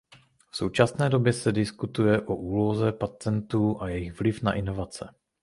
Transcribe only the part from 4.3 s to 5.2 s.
na inovace.